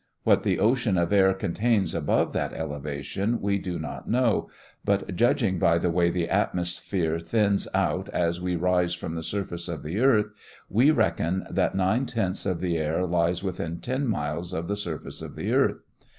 What 0.23 0.41
the 0.41 0.57
ocean 0.57 0.97
of 0.97 1.13
air 1.13 1.31
contains 1.31 1.93
above 1.93 2.33
that 2.33 2.53
elevation, 2.55 3.39
we 3.39 3.59
do 3.59 3.77
not 3.77 4.09
know, 4.09 4.49
but 4.83 5.15
judging 5.15 5.59
by 5.59 5.77
the 5.77 5.91
way 5.91 6.09
the 6.09 6.27
atmosphere 6.27 7.19
thins 7.19 7.67
out 7.71 8.09
as 8.09 8.41
we 8.41 8.55
rise 8.55 8.95
from 8.95 9.13
the 9.13 9.21
surface 9.21 9.67
of 9.67 9.83
the 9.83 9.99
earth, 9.99 10.31
we 10.67 10.89
reckon 10.89 11.45
that 11.51 11.75
nine 11.75 12.07
tenths 12.07 12.47
of 12.47 12.61
the 12.61 12.77
air 12.79 13.05
lies 13.05 13.43
within 13.43 13.79
ten 13.79 14.07
miles 14.07 14.53
of 14.53 14.67
the 14.67 14.75
surface 14.75 15.21
of 15.21 15.35
the 15.35 15.53
earth. 15.53 15.81